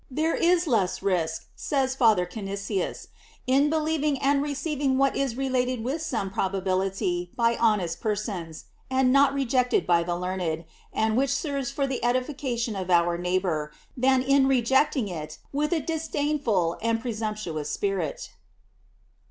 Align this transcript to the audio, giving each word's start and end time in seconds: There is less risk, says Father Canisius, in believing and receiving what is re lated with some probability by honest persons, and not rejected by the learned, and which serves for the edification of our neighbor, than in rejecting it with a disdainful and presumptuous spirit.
There 0.09 0.33
is 0.33 0.65
less 0.65 1.03
risk, 1.03 1.45
says 1.55 1.93
Father 1.93 2.25
Canisius, 2.25 3.09
in 3.45 3.69
believing 3.69 4.17
and 4.17 4.41
receiving 4.41 4.97
what 4.97 5.15
is 5.15 5.37
re 5.37 5.47
lated 5.47 5.83
with 5.83 6.01
some 6.01 6.31
probability 6.31 7.29
by 7.35 7.55
honest 7.55 8.01
persons, 8.01 8.65
and 8.89 9.13
not 9.13 9.31
rejected 9.35 9.85
by 9.85 10.01
the 10.01 10.15
learned, 10.15 10.65
and 10.91 11.15
which 11.15 11.29
serves 11.29 11.69
for 11.69 11.85
the 11.85 12.03
edification 12.03 12.75
of 12.75 12.89
our 12.89 13.15
neighbor, 13.15 13.71
than 13.95 14.23
in 14.23 14.47
rejecting 14.47 15.07
it 15.07 15.37
with 15.53 15.71
a 15.71 15.79
disdainful 15.79 16.79
and 16.81 16.99
presumptuous 16.99 17.69
spirit. 17.69 18.31